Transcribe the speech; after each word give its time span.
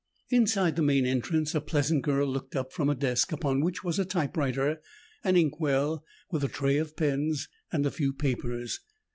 Inside 0.31 0.77
the 0.77 0.81
main 0.81 1.05
entrance, 1.05 1.53
a 1.53 1.61
pleasant 1.61 2.01
girl 2.01 2.27
looked 2.27 2.55
up 2.55 2.73
from 2.73 2.89
a 2.89 2.95
desk 2.95 3.31
upon 3.31 3.61
which 3.61 3.83
was 3.83 3.99
a 3.99 4.03
typewriter, 4.03 4.81
an 5.23 5.35
inkwell 5.37 6.03
with 6.31 6.43
a 6.43 6.47
tray 6.49 6.77
of 6.77 6.95
pens 6.97 7.47
and 7.71 7.85
a 7.85 7.91
few 7.91 8.11
papers. 8.11 8.79